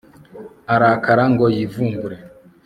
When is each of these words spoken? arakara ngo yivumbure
arakara 0.73 1.23
ngo 1.31 1.45
yivumbure 1.55 2.17